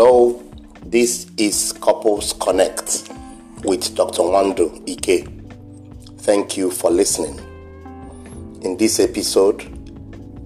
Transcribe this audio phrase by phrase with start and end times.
[0.00, 0.40] Hello,
[0.84, 3.10] this is Couples Connect
[3.64, 4.22] with Dr.
[4.22, 5.28] Wando Ike.
[6.20, 7.36] Thank you for listening.
[8.62, 9.64] In this episode,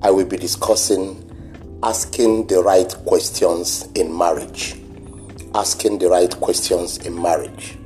[0.00, 4.80] I will be discussing asking the right questions in marriage.
[5.54, 7.76] Asking the right questions in marriage.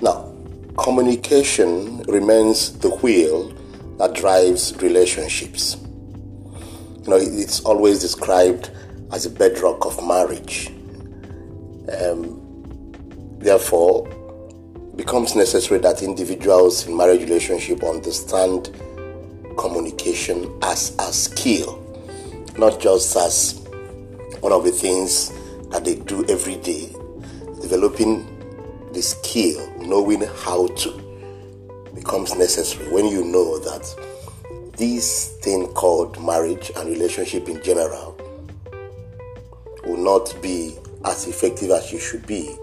[0.00, 0.32] Now,
[0.78, 3.52] communication remains the wheel
[3.98, 5.76] that drives relationships.
[7.02, 8.70] You know, it's always described
[9.12, 10.68] as a bedrock of marriage.
[12.00, 12.42] Um,
[13.38, 14.08] therefore,
[14.96, 18.74] becomes necessary that individuals in marriage relationship understand
[19.56, 21.82] communication as a skill,
[22.58, 23.62] not just as
[24.40, 25.30] one of the things
[25.70, 26.88] that they do every day.
[27.60, 28.24] Developing
[28.92, 31.02] the skill, knowing how to,
[31.94, 38.15] becomes necessary when you know that this thing called marriage and relationship in general
[39.86, 42.54] will not be as effective as you should be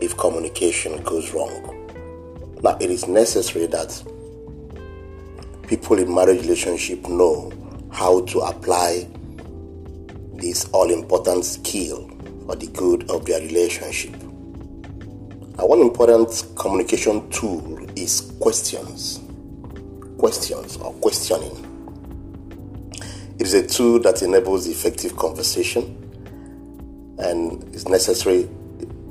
[0.00, 1.72] if communication goes wrong.
[2.62, 4.02] Now, it is necessary that
[5.66, 7.52] people in marriage relationship know
[7.90, 9.08] how to apply
[10.34, 12.10] this all important skill
[12.46, 14.12] for the good of their relationship.
[15.56, 19.20] Now, one important communication tool is questions.
[20.18, 21.62] Questions or questioning.
[23.38, 26.05] It is a tool that enables effective conversation
[27.18, 28.48] and is necessary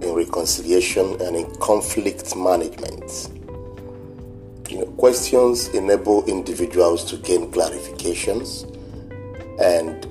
[0.01, 3.29] in reconciliation and in conflict management.
[4.69, 8.71] You know, questions enable individuals to gain clarifications
[9.59, 10.01] and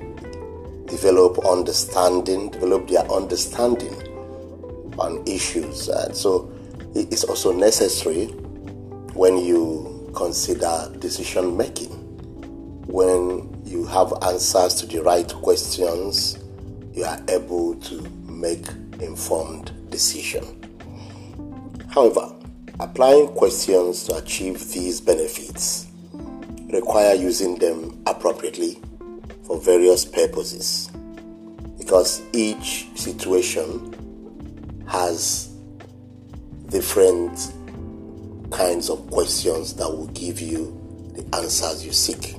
[0.87, 3.93] develop understanding, develop their understanding
[4.97, 5.89] on issues.
[5.89, 6.51] And so
[6.93, 8.27] it's also necessary
[9.13, 11.91] when you consider decision making,
[12.87, 16.37] when you have answers to the right questions
[16.95, 18.65] you are able to make
[19.01, 20.43] informed decision.
[21.89, 22.33] However,
[22.79, 25.87] applying questions to achieve these benefits
[26.71, 28.79] require using them appropriately
[29.43, 30.89] for various purposes
[31.77, 33.93] because each situation
[34.87, 35.49] has
[36.69, 37.53] different
[38.51, 40.81] kinds of questions that will give you
[41.13, 42.34] the answers you seek.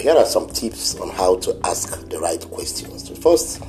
[0.00, 3.08] Here are some tips on how to ask the right questions.
[3.18, 3.62] First,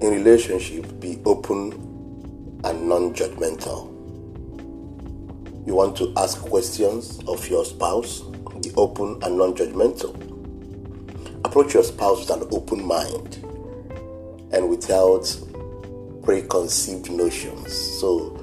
[0.00, 1.72] in relationship, be open
[2.64, 3.92] and non-judgmental.
[5.64, 8.22] You want to ask questions of your spouse,
[8.62, 10.14] be open and non-judgmental.
[11.44, 13.36] Approach your spouse with an open mind
[14.52, 15.24] and without
[16.24, 17.72] preconceived notions.
[17.72, 18.36] So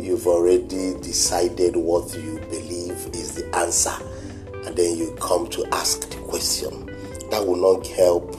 [0.00, 3.94] you've already decided what you believe is the answer
[4.64, 6.86] and then you come to ask the question.
[7.30, 8.34] That will not help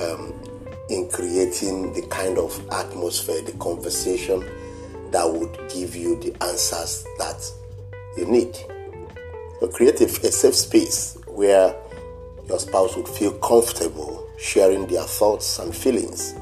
[0.00, 0.34] um,
[0.90, 4.40] in creating the kind of atmosphere, the conversation
[5.10, 7.50] that would give you the answers that
[8.16, 8.54] you need.
[9.60, 11.74] So create a, a safe space where
[12.48, 16.34] your spouse would feel comfortable sharing their thoughts and feelings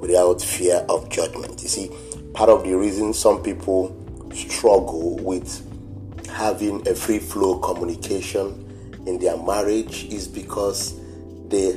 [0.00, 1.62] without fear of judgment.
[1.62, 1.90] You see,
[2.34, 3.94] part of the reason some people
[4.34, 5.64] struggle with
[6.38, 8.64] having a free flow communication
[9.08, 10.94] in their marriage is because
[11.48, 11.72] they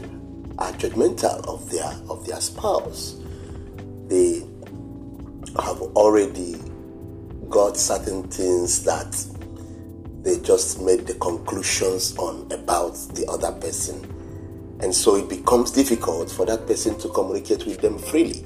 [0.59, 3.19] are judgmental of their of their spouse.
[4.05, 4.45] They
[5.63, 6.57] have already
[7.49, 9.25] got certain things that
[10.21, 13.97] they just made the conclusions on about the other person.
[14.81, 18.45] And so it becomes difficult for that person to communicate with them freely.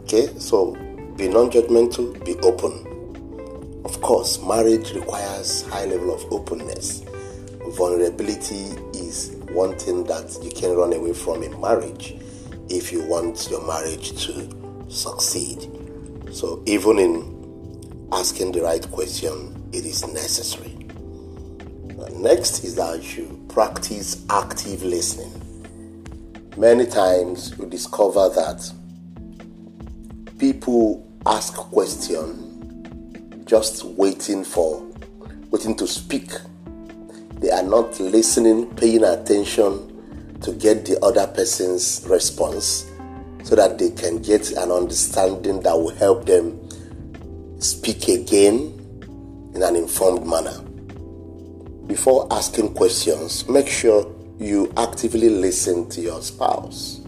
[0.00, 0.72] Okay, so
[1.16, 2.91] be non-judgmental, be open
[3.84, 7.02] of course, marriage requires high level of openness.
[7.76, 12.16] Vulnerability is one thing that you can run away from in marriage
[12.68, 14.48] if you want your marriage to
[14.88, 15.68] succeed.
[16.32, 20.76] So even in asking the right question, it is necessary.
[21.98, 25.38] Uh, next is that you practice active listening.
[26.56, 28.72] Many times you discover that
[30.38, 32.51] people ask questions
[33.52, 34.82] just waiting for,
[35.50, 36.30] waiting to speak.
[37.34, 42.90] They are not listening, paying attention to get the other person's response
[43.44, 46.66] so that they can get an understanding that will help them
[47.60, 48.72] speak again
[49.54, 50.58] in an informed manner.
[51.86, 54.10] Before asking questions, make sure
[54.40, 57.02] you actively listen to your spouse,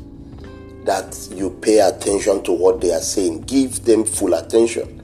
[0.85, 5.01] that you pay attention to what they are saying, give them full attention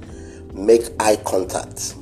[0.52, 1.94] make eye contact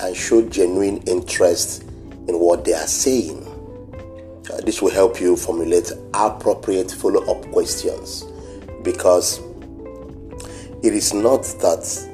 [0.00, 1.82] and show genuine interest
[2.28, 3.42] in what they are saying.
[4.52, 8.24] Uh, this will help you formulate appropriate follow up questions
[8.82, 9.40] because
[10.82, 12.10] it is not that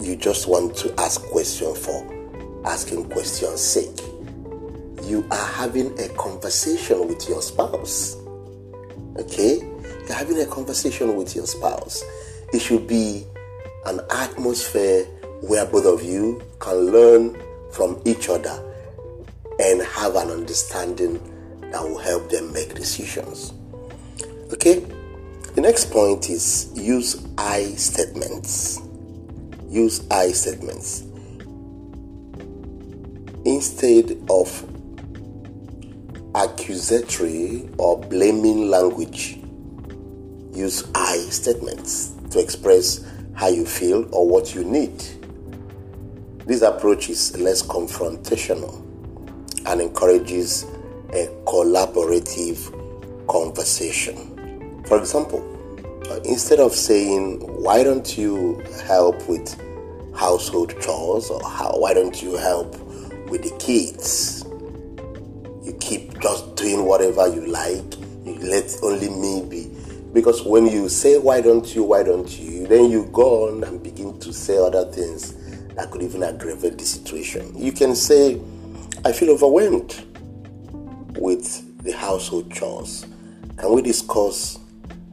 [0.00, 4.00] you just want to ask questions for asking questions sake.
[5.04, 8.16] You are having a conversation with your spouse.
[9.18, 9.58] Okay?
[9.58, 12.02] You're having a conversation with your spouse.
[12.52, 13.26] It should be
[13.86, 15.04] an atmosphere
[15.42, 17.40] where both of you can learn
[17.72, 18.62] from each other
[19.58, 21.20] and have an understanding
[21.70, 23.52] that will help them make decisions.
[24.52, 24.80] Okay?
[25.54, 28.80] The next point is use I statements.
[29.68, 31.04] Use I statements.
[33.44, 34.66] Instead of
[36.34, 39.38] accusatory or blaming language,
[40.52, 43.04] use I statements to express
[43.34, 45.02] how you feel or what you need.
[46.46, 48.86] This approach is less confrontational
[49.66, 50.64] and encourages
[51.12, 52.58] a collaborative
[53.28, 54.82] conversation.
[54.86, 55.46] For example,
[56.10, 59.54] uh, instead of saying, Why don't you help with
[60.14, 62.76] household chores or why don't you help
[63.28, 64.44] with the kids?
[65.64, 67.94] You keep just doing whatever you like,
[68.24, 69.69] you let only me be.
[70.12, 73.82] Because when you say, Why don't you, why don't you, then you go on and
[73.82, 75.34] begin to say other things
[75.74, 77.56] that could even aggravate the situation.
[77.56, 78.40] You can say,
[79.04, 80.04] I feel overwhelmed
[81.16, 83.06] with the household chores.
[83.56, 84.58] Can we discuss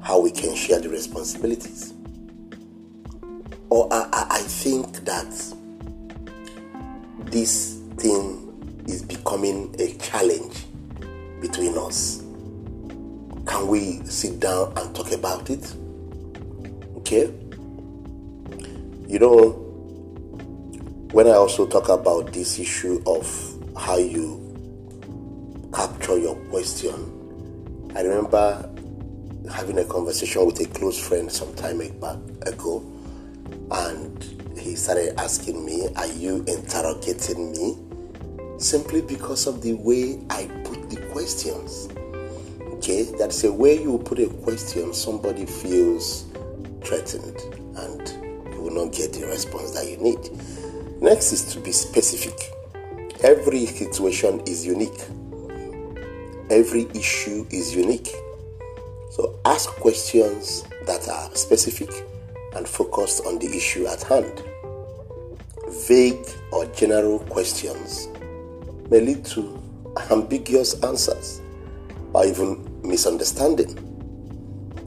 [0.01, 1.93] how we can share the responsibilities?
[3.69, 5.53] Or I, I think that
[7.25, 10.65] this thing is becoming a challenge
[11.41, 12.23] between us.
[13.57, 15.73] Can we sit down and talk about it?
[16.97, 17.33] Okay?
[19.07, 19.49] You know,
[21.11, 23.25] when I also talk about this issue of
[23.75, 24.43] how you
[25.73, 27.91] capture your question.
[27.95, 28.69] I remember
[29.51, 32.85] having a conversation with a close friend some time ago,
[33.71, 34.23] and
[34.55, 38.59] he started asking me, Are you interrogating me?
[38.59, 41.89] Simply because of the way I put the questions.
[42.89, 46.23] Okay, that's a way you put a question, somebody feels
[46.81, 47.35] threatened
[47.75, 51.01] and you will not get the response that you need.
[51.01, 52.53] Next is to be specific.
[53.25, 55.01] Every situation is unique,
[56.49, 58.07] every issue is unique.
[59.11, 61.89] So ask questions that are specific
[62.55, 64.43] and focused on the issue at hand.
[65.89, 68.07] Vague or general questions
[68.89, 69.61] may lead to
[70.09, 71.41] ambiguous answers
[72.13, 73.83] or even misunderstanding.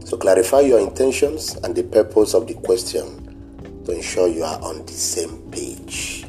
[0.05, 4.85] So clarify your intentions and the purpose of the question to ensure you are on
[4.87, 6.27] the same page.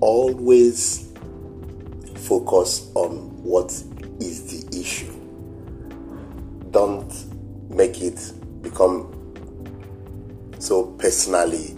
[0.00, 1.12] Always
[2.16, 3.70] focus on what
[4.20, 5.12] is the issue.
[6.70, 7.12] Don't
[7.70, 8.32] make it
[8.62, 9.14] become
[10.58, 11.70] so personally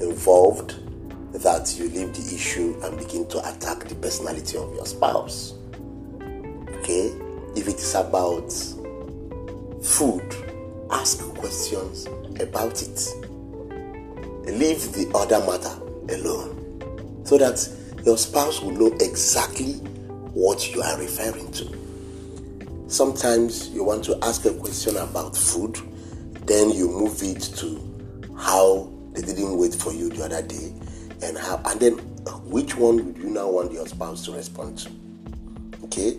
[0.00, 0.76] involved
[1.32, 5.54] that you leave the issue and begin to attack the personality of your spouse.
[6.68, 7.27] Okay?
[7.68, 8.50] It is about
[9.84, 10.24] food,
[10.90, 12.06] ask questions
[12.40, 12.98] about it.
[14.46, 15.78] Leave the other matter
[16.14, 17.68] alone so that
[18.06, 19.74] your spouse will know exactly
[20.32, 22.88] what you are referring to.
[22.88, 25.76] Sometimes you want to ask a question about food,
[26.46, 27.78] then you move it to
[28.38, 30.72] how they didn't wait for you the other day,
[31.22, 31.92] and how, and then
[32.48, 34.90] which one would you now want your spouse to respond to?
[35.84, 36.16] Okay,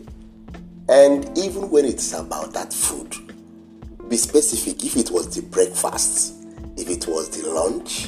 [0.89, 3.15] and even when it's about that food,
[4.10, 4.84] be specific.
[4.84, 6.34] If it was the breakfast,
[6.77, 8.08] if it was the lunch,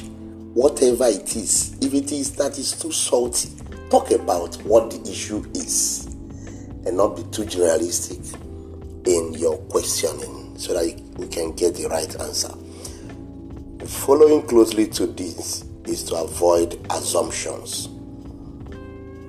[0.52, 3.50] whatever it is, if it is that is too salty,
[3.88, 6.06] talk about what the issue is
[6.84, 8.34] and not be too generalistic
[9.06, 12.52] in your questioning so that we can get the right answer.
[13.86, 17.88] Following closely to this is to avoid assumptions.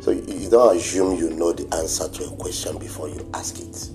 [0.03, 3.87] So you don't assume you know the answer to a question before you ask it.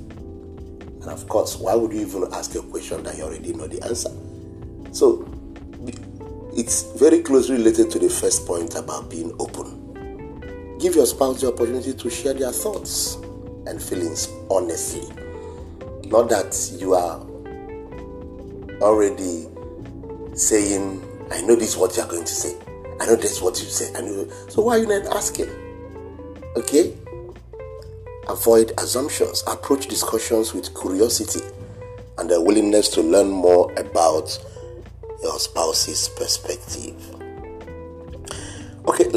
[1.03, 3.85] And of course, why would you even ask a question that you already know the
[3.85, 4.09] answer?
[4.91, 5.29] So
[6.57, 10.79] it's very closely related to the first point about being open.
[10.79, 13.17] Give your spouse the opportunity to share their thoughts
[13.67, 15.07] and feelings honestly.
[16.07, 17.21] Not that you are
[18.81, 19.47] already
[20.35, 22.57] saying, I know this is what you are going to say.
[22.99, 23.95] I know this is what you say.
[23.95, 24.27] I know.
[24.49, 25.68] So why are you not asking?
[26.59, 26.93] Okay?
[28.29, 29.45] Avoid assumptions.
[29.47, 31.41] Approach discussions with curiosity
[32.19, 34.37] and a willingness to learn more about
[35.23, 36.97] your spouse's perspective.
[38.87, 39.09] Okay,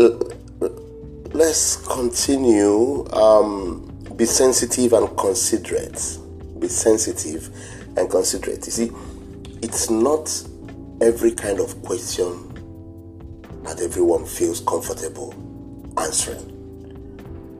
[1.33, 3.09] let's continue.
[3.11, 6.17] Um, Be sensitive and considerate.
[6.59, 7.49] Be sensitive
[7.97, 8.65] and considerate.
[8.67, 8.91] You see,
[9.63, 10.29] it's not
[11.01, 12.49] every kind of question
[13.63, 15.33] that everyone feels comfortable
[15.97, 16.50] answering.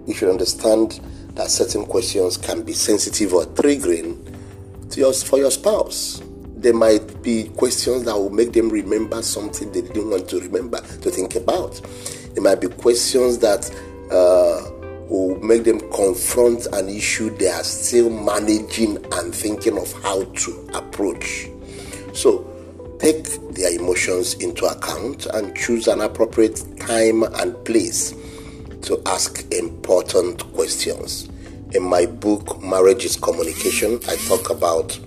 [0.08, 1.00] You should understand
[1.36, 4.18] that certain questions can be sensitive or triggering
[4.92, 6.22] to your, for your spouse.
[6.56, 10.80] There might be questions that will make them remember something they didn't want to remember,
[10.82, 11.82] to think about.
[12.34, 13.70] There might be questions that
[14.12, 14.70] uh,
[15.10, 20.70] will make them confront an issue they are still managing and thinking of how to
[20.74, 21.50] approach.
[22.14, 22.48] So,
[23.00, 28.14] take their emotions into account and choose an appropriate time and place
[28.84, 31.30] to ask important questions.
[31.74, 35.00] In my book, Marriage is Communication, I talk about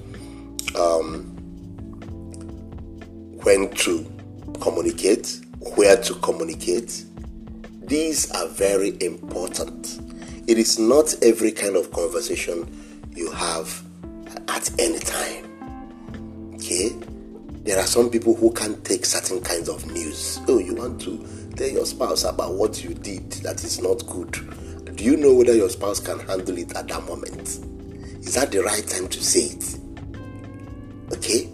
[0.77, 1.25] um,
[3.43, 4.11] when to
[4.61, 5.41] communicate,
[5.77, 7.05] where to communicate.
[7.83, 10.01] These are very important.
[10.47, 12.67] It is not every kind of conversation
[13.15, 13.83] you have
[14.49, 16.55] at any time.
[16.55, 16.97] Okay?
[17.65, 20.39] There are some people who can't take certain kinds of news.
[20.49, 21.27] Oh, you want to
[21.57, 24.33] tell your spouse about what you did that is not good.
[24.97, 27.61] Do you know whether your spouse can handle it at that moment?
[28.21, 29.79] Is that the right time to say it?
[31.13, 31.49] Okay?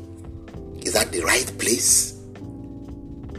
[0.83, 2.19] Is that the right place?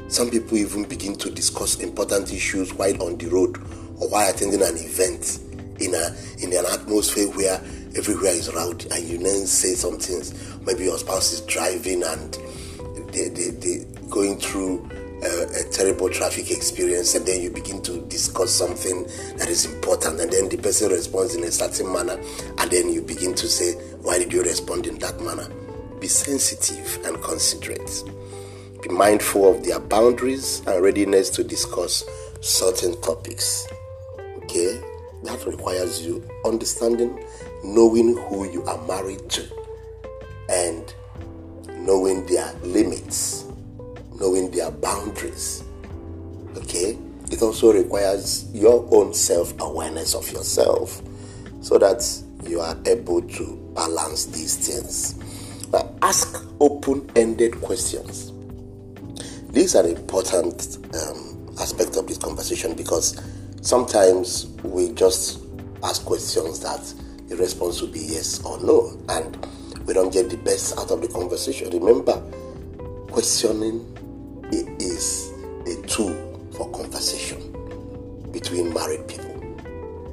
[0.08, 3.58] Some people even begin to discuss important issues while on the road
[4.00, 5.39] or while attending an event
[5.80, 7.56] in a in an atmosphere where
[7.96, 10.34] everywhere is rowdy and you then say some things.
[10.65, 12.34] Maybe your spouse is driving and
[13.13, 14.89] they, they, they going through
[15.23, 19.03] a, a, terrible traffic experience and then you begin to discuss something
[19.37, 22.19] that is important and then the person responds in a certain manner
[22.57, 25.47] and then you begin to say why did you respond in that manner?
[25.99, 28.03] Be sensitive and considerate.
[28.81, 32.03] Be mindful of their boundaries and readiness to discuss
[32.41, 33.67] certain topics
[34.51, 34.81] okay?
[35.23, 37.23] That requires you understanding
[37.63, 39.47] knowing who you are married to
[40.49, 40.93] and
[41.77, 43.40] knowing their limits
[44.21, 45.63] knowing their boundaries.
[46.55, 46.97] Okay?
[47.31, 51.01] It also requires your own self awareness of yourself
[51.61, 52.05] so that
[52.47, 55.17] you are able to balance these things.
[55.71, 58.31] Now, ask open ended questions.
[59.51, 63.19] These are important um, aspect of this conversation because
[63.61, 65.41] sometimes we just
[65.83, 66.81] ask questions that
[67.27, 69.37] the response will be yes or no, and
[69.85, 71.69] we don't get the best out of the conversation.
[71.69, 72.21] Remember,
[73.09, 73.90] questioning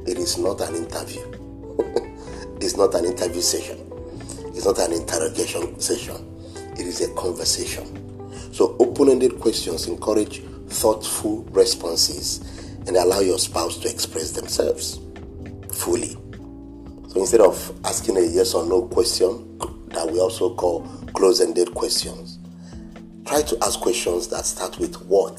[0.09, 1.23] It is not an interview.
[2.61, 3.79] it's not an interview session.
[4.55, 6.17] It's not an interrogation session.
[6.73, 8.53] It is a conversation.
[8.53, 12.41] So, open ended questions encourage thoughtful responses
[12.87, 14.99] and allow your spouse to express themselves
[15.73, 16.17] fully.
[17.09, 21.75] So, instead of asking a yes or no question that we also call close ended
[21.75, 22.39] questions,
[23.29, 25.39] Try to ask questions that start with what.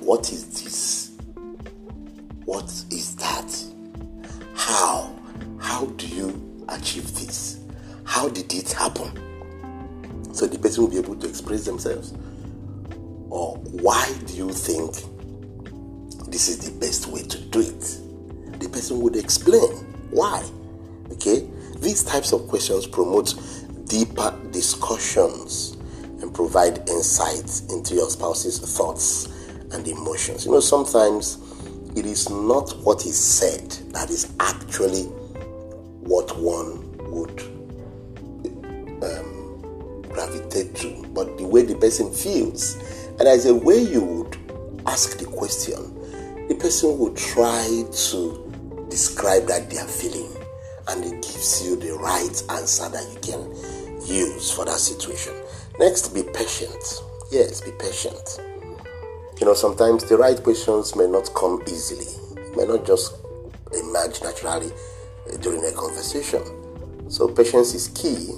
[0.00, 1.05] What is this?
[2.46, 3.64] What is that?
[4.54, 5.12] How?
[5.58, 7.58] How do you achieve this?
[8.04, 9.10] How did it happen?
[10.32, 12.14] So the person will be able to express themselves.
[13.30, 14.94] Or why do you think
[16.30, 18.60] this is the best way to do it?
[18.60, 19.72] The person would explain
[20.12, 20.48] why.
[21.10, 21.48] Okay?
[21.80, 23.34] These types of questions promote
[23.88, 25.76] deeper discussions
[26.22, 29.26] and provide insights into your spouse's thoughts
[29.72, 30.46] and emotions.
[30.46, 31.38] You know, sometimes
[31.96, 35.04] it is not what is said that is actually
[36.04, 37.40] what one would
[39.02, 42.76] um, gravitate to, but the way the person feels.
[43.18, 44.36] And as a way you would
[44.86, 45.94] ask the question,
[46.48, 47.66] the person will try
[48.10, 50.30] to describe that they are feeling,
[50.88, 55.32] and it gives you the right answer that you can use for that situation.
[55.78, 57.02] Next, be patient.
[57.30, 58.40] Yes, be patient.
[59.38, 62.06] You know, sometimes the right questions may not come easily,
[62.56, 63.16] may not just
[63.72, 66.42] emerge naturally uh, during a conversation.
[67.10, 68.30] So, patience is key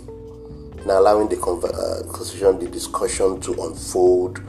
[0.83, 4.41] in allowing the uh, conversation, the discussion to unfold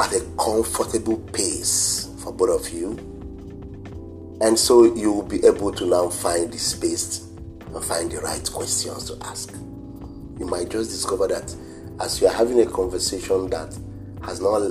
[0.00, 2.92] at a comfortable pace for both of you.
[4.40, 7.26] And so you will be able to now find the space
[7.74, 9.52] and find the right questions to ask.
[10.38, 11.54] You might just discover that
[12.00, 13.76] as you are having a conversation that
[14.22, 14.62] has not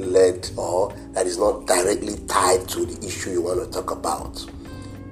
[0.00, 4.44] led or that is not directly tied to the issue you want to talk about,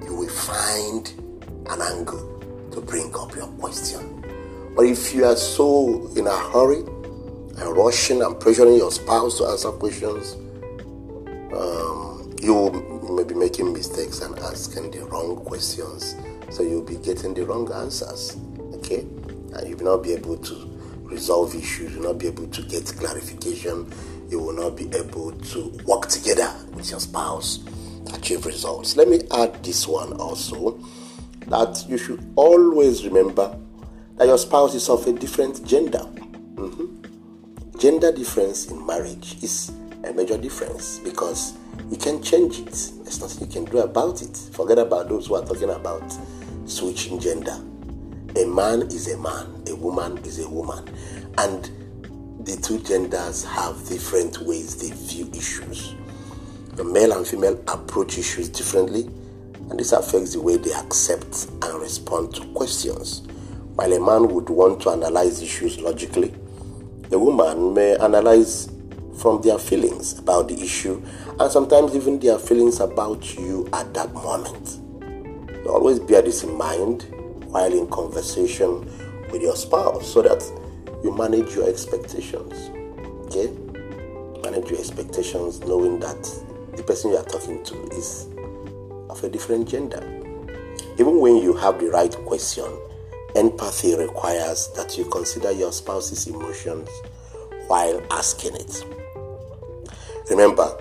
[0.03, 1.13] you will find
[1.69, 4.23] an angle to bring up your question.
[4.75, 9.45] But if you are so in a hurry and rushing and pressuring your spouse to
[9.45, 10.35] answer questions,
[11.53, 16.15] um, you may be making mistakes and asking the wrong questions.
[16.49, 18.37] So you'll be getting the wrong answers.
[18.75, 19.01] Okay?
[19.53, 20.69] And you will not be able to
[21.03, 23.91] resolve issues, you will not be able to get clarification,
[24.29, 27.59] you will not be able to work together with your spouse
[28.05, 28.95] to achieve results.
[28.95, 30.79] Let me add this one also
[31.47, 33.57] that you should always remember
[34.17, 35.99] that your spouse is of a different gender.
[36.55, 37.77] Mm-hmm.
[37.79, 39.71] Gender difference in marriage is
[40.03, 41.53] a major difference because
[41.89, 42.71] you can change it.
[43.03, 44.37] There's nothing you can do about it.
[44.53, 46.03] Forget about those who are talking about
[46.65, 47.57] switching gender.
[48.35, 50.87] A man is a man, a woman is a woman.
[51.37, 51.71] And
[52.49, 55.93] the two genders have different ways they view issues.
[56.73, 59.03] The male and female approach issues differently,
[59.69, 63.21] and this affects the way they accept and respond to questions.
[63.75, 66.33] While a man would want to analyze issues logically,
[67.09, 68.71] the woman may analyze
[69.19, 71.03] from their feelings about the issue
[71.39, 74.79] and sometimes even their feelings about you at that moment.
[75.67, 77.03] Always bear this in mind
[77.45, 78.79] while in conversation
[79.31, 80.41] with your spouse so that
[81.03, 82.69] you manage your expectations.
[83.27, 83.51] Okay?
[84.43, 86.21] Manage your expectations knowing that
[86.75, 88.27] the person you are talking to is
[89.09, 90.01] of a different gender.
[90.97, 92.65] Even when you have the right question,
[93.35, 96.89] empathy requires that you consider your spouse's emotions
[97.67, 98.83] while asking it.
[100.29, 100.77] Remember,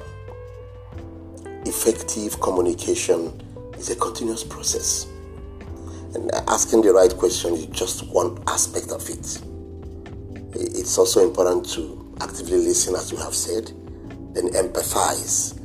[1.65, 3.41] effective communication
[3.79, 5.07] is a continuous process.
[6.15, 9.41] And asking the right question is just one aspect of it.
[10.61, 13.67] It's also important to actively listen, as we have said,
[14.35, 15.57] then empathize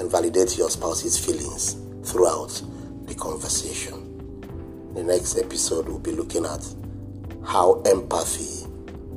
[0.00, 1.76] and validate your spouse's feelings
[2.10, 2.62] throughout
[3.04, 4.06] the conversation.
[4.94, 6.66] The next episode, we'll be looking at
[7.44, 8.66] how empathy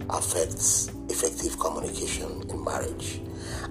[0.09, 3.21] affects effective communication in marriage.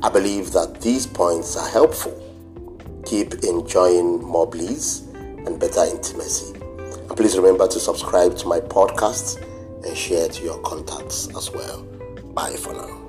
[0.02, 2.18] I believe that these points are helpful.
[3.04, 6.54] Keep enjoying more bliss and better intimacy.
[6.58, 9.46] And please remember to subscribe to my podcast
[9.84, 11.82] and share to your contacts as well.
[12.34, 13.01] Bye for now.